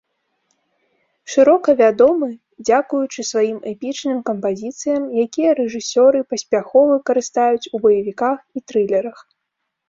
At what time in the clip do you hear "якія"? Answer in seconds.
5.25-5.49